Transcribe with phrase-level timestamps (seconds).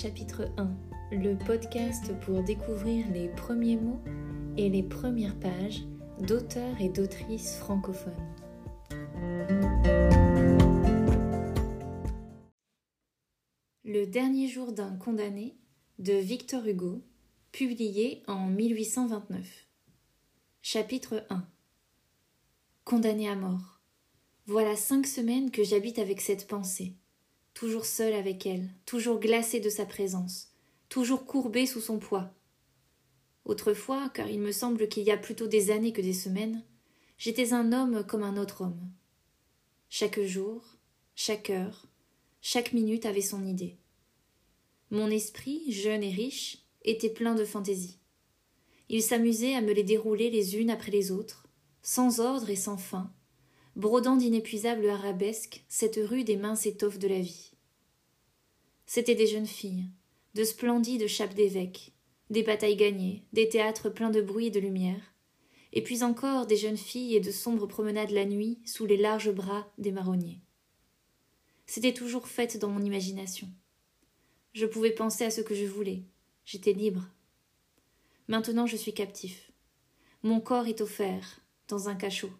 [0.00, 0.70] chapitre 1,
[1.10, 4.00] le podcast pour découvrir les premiers mots
[4.56, 5.82] et les premières pages
[6.20, 8.14] d'auteurs et d'autrices francophones.
[13.82, 15.58] Le dernier jour d'un condamné
[15.98, 17.02] de Victor Hugo,
[17.50, 19.66] publié en 1829.
[20.62, 21.44] Chapitre 1
[22.84, 23.80] Condamné à mort.
[24.46, 26.94] Voilà cinq semaines que j'habite avec cette pensée
[27.58, 30.52] toujours seul avec elle, toujours glacé de sa présence,
[30.88, 32.32] toujours courbé sous son poids.
[33.44, 36.62] Autrefois, car il me semble qu'il y a plutôt des années que des semaines,
[37.16, 38.88] j'étais un homme comme un autre homme.
[39.88, 40.62] Chaque jour,
[41.16, 41.88] chaque heure,
[42.42, 43.76] chaque minute avait son idée.
[44.92, 47.98] Mon esprit, jeune et riche, était plein de fantaisie.
[48.88, 51.48] Il s'amusait à me les dérouler les unes après les autres,
[51.82, 53.12] sans ordre et sans fin,
[53.78, 57.52] brodant d'inépuisables arabesques cette rude et mince étoffe de la vie.
[58.86, 59.84] C'étaient des jeunes filles,
[60.34, 61.92] de splendides chapes d'évêques,
[62.28, 65.14] des batailles gagnées, des théâtres pleins de bruit et de lumière,
[65.72, 69.30] et puis encore des jeunes filles et de sombres promenades la nuit sous les larges
[69.30, 70.40] bras des marronniers.
[71.66, 73.48] C'était toujours fait dans mon imagination.
[74.54, 76.02] Je pouvais penser à ce que je voulais,
[76.44, 77.06] j'étais libre.
[78.26, 79.52] Maintenant je suis captif.
[80.24, 82.32] Mon corps est offert, dans un cachot.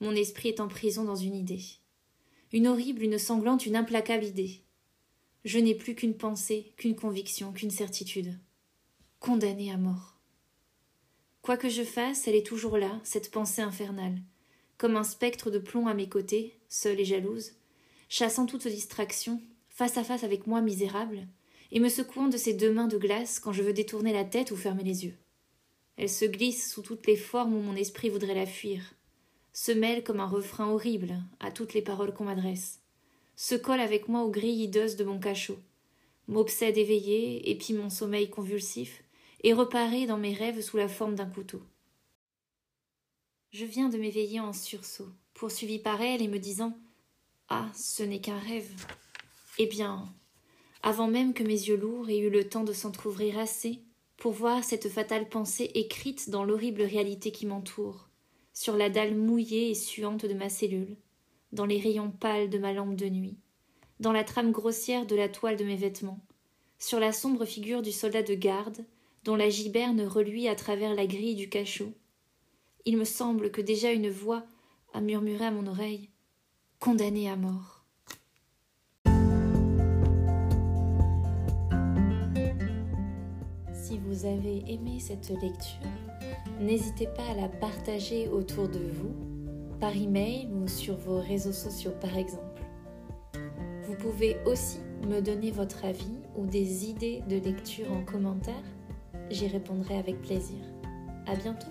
[0.00, 1.62] Mon esprit est en prison dans une idée.
[2.52, 4.60] Une horrible, une sanglante, une implacable idée.
[5.44, 8.38] Je n'ai plus qu'une pensée, qu'une conviction, qu'une certitude.
[9.20, 10.16] Condamnée à mort.
[11.40, 14.18] Quoi que je fasse, elle est toujours là, cette pensée infernale,
[14.78, 17.52] comme un spectre de plomb à mes côtés, seule et jalouse,
[18.08, 21.26] chassant toute distraction, face à face avec moi misérable,
[21.70, 24.50] et me secouant de ses deux mains de glace quand je veux détourner la tête
[24.50, 25.16] ou fermer les yeux.
[25.96, 28.95] Elle se glisse sous toutes les formes où mon esprit voudrait la fuir,
[29.56, 32.82] se mêle comme un refrain horrible à toutes les paroles qu'on m'adresse,
[33.36, 35.58] se colle avec moi aux grilles hideuses de mon cachot,
[36.28, 39.02] m'obsède éveillé, épie mon sommeil convulsif,
[39.42, 41.62] et reparaît dans mes rêves sous la forme d'un couteau.
[43.50, 46.76] Je viens de m'éveiller en sursaut, poursuivi par elle et me disant
[47.48, 48.70] Ah, ce n'est qu'un rêve.
[49.58, 50.06] Eh bien,
[50.82, 53.80] avant même que mes yeux lourds aient eu le temps de s'entr'ouvrir assez
[54.18, 58.05] pour voir cette fatale pensée écrite dans l'horrible réalité qui m'entoure,
[58.56, 60.96] sur la dalle mouillée et suante de ma cellule,
[61.52, 63.36] dans les rayons pâles de ma lampe de nuit,
[64.00, 66.24] dans la trame grossière de la toile de mes vêtements,
[66.78, 68.86] sur la sombre figure du soldat de garde,
[69.24, 71.92] dont la giberne reluit à travers la grille du cachot.
[72.86, 74.46] Il me semble que déjà une voix
[74.94, 76.08] a murmuré à mon oreille
[76.80, 77.75] Condamné à mort.
[83.86, 85.78] Si vous avez aimé cette lecture,
[86.60, 89.14] n'hésitez pas à la partager autour de vous,
[89.78, 92.62] par email ou sur vos réseaux sociaux par exemple.
[93.84, 98.64] Vous pouvez aussi me donner votre avis ou des idées de lecture en commentaire.
[99.30, 100.58] J'y répondrai avec plaisir.
[101.28, 101.68] À bientôt!